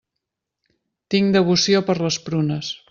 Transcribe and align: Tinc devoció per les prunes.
Tinc 1.15 1.31
devoció 1.39 1.87
per 1.91 2.01
les 2.05 2.21
prunes. 2.29 2.77